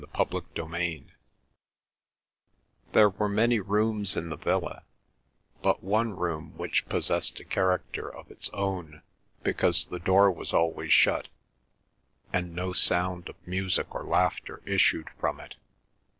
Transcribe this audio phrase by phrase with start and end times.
[0.17, 1.11] CHAPTER XIII
[2.93, 4.81] There were many rooms in the villa,
[5.61, 9.03] but one room which possessed a character of its own
[9.43, 11.27] because the door was always shut,
[12.33, 15.53] and no sound of music or laughter issued from it.